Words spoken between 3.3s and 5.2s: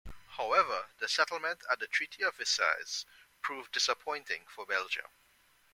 proved disappointing for Belgium.